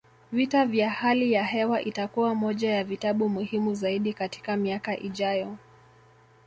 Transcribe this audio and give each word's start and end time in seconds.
Vita 0.31 0.65
vya 0.65 0.89
hali 0.89 1.31
ya 1.31 1.43
hewa 1.43 1.81
itakuwa 1.81 2.35
moja 2.35 2.69
ya 2.71 2.83
vitabu 2.83 3.29
muhimu 3.29 3.73
zaidi 3.75 4.13
katika 4.13 4.57
miaka 4.57 4.97
ijayo 4.99 5.57